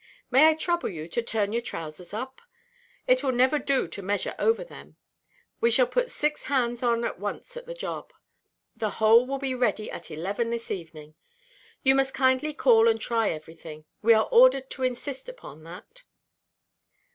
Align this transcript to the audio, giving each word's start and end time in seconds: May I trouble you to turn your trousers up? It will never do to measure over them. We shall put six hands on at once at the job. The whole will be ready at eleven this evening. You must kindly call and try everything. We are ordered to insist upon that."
May 0.31 0.47
I 0.47 0.55
trouble 0.55 0.89
you 0.89 1.07
to 1.09 1.21
turn 1.21 1.53
your 1.53 1.61
trousers 1.61 2.11
up? 2.11 2.41
It 3.05 3.21
will 3.21 3.31
never 3.33 3.59
do 3.59 3.87
to 3.89 4.01
measure 4.01 4.33
over 4.39 4.63
them. 4.63 4.95
We 5.59 5.69
shall 5.69 5.85
put 5.85 6.09
six 6.09 6.45
hands 6.45 6.81
on 6.81 7.05
at 7.05 7.19
once 7.19 7.55
at 7.55 7.67
the 7.67 7.75
job. 7.75 8.11
The 8.75 8.89
whole 8.97 9.27
will 9.27 9.37
be 9.37 9.53
ready 9.53 9.91
at 9.91 10.09
eleven 10.09 10.49
this 10.49 10.71
evening. 10.71 11.13
You 11.83 11.93
must 11.93 12.15
kindly 12.15 12.51
call 12.51 12.87
and 12.87 12.99
try 12.99 13.29
everything. 13.29 13.85
We 14.01 14.15
are 14.15 14.27
ordered 14.31 14.71
to 14.71 14.81
insist 14.81 15.29
upon 15.29 15.65
that." 15.65 16.01